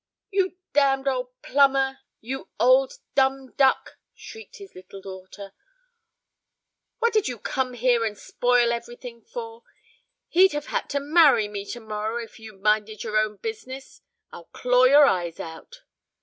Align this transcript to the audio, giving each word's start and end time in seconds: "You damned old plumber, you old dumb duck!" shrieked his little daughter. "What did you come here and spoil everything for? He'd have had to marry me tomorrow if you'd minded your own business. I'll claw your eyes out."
"You 0.31 0.57
damned 0.73 1.07
old 1.07 1.29
plumber, 1.43 1.99
you 2.21 2.49
old 2.59 2.93
dumb 3.13 3.51
duck!" 3.51 3.99
shrieked 4.15 4.55
his 4.57 4.73
little 4.73 4.99
daughter. 4.99 5.53
"What 6.97 7.13
did 7.13 7.27
you 7.27 7.37
come 7.37 7.75
here 7.75 8.03
and 8.03 8.17
spoil 8.17 8.71
everything 8.73 9.21
for? 9.21 9.61
He'd 10.27 10.53
have 10.53 10.65
had 10.65 10.89
to 10.89 10.99
marry 10.99 11.47
me 11.47 11.65
tomorrow 11.65 12.17
if 12.17 12.39
you'd 12.39 12.63
minded 12.63 13.03
your 13.03 13.15
own 13.19 13.35
business. 13.37 14.01
I'll 14.31 14.45
claw 14.51 14.85
your 14.85 15.05
eyes 15.05 15.39
out." 15.39 15.83